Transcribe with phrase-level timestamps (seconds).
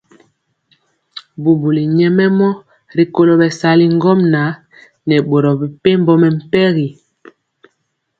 [1.41, 2.49] Bubuli nyɛmemɔ
[2.97, 4.49] rikolo bɛsali ŋgomnaŋ
[5.07, 6.87] nɛ boro mepempɔ mɛmpegi.